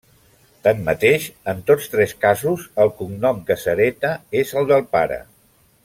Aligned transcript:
Tanmateix, 0.67 1.27
en 1.53 1.59
tots 1.67 1.91
tres 1.95 2.15
casos, 2.25 2.65
el 2.85 2.91
cognom 3.03 3.45
que 3.51 3.59
s'hereta 3.65 4.15
és 4.41 4.57
el 4.63 4.71
del 4.73 4.91
pare. 4.97 5.21